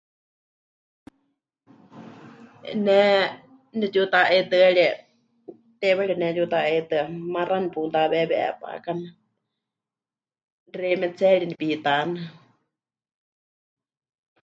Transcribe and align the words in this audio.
Ne 2.85 2.99
nepɨtiuta'aitɨ́arie, 3.79 4.87
teiwari 5.79 6.13
pɨnetiuta'aitɨa, 6.17 7.01
maxa 7.33 7.57
neputaweewi 7.63 8.35
'epakame, 8.41 9.07
xeimetseeri 10.79 11.45
nepitánɨ. 11.47 12.19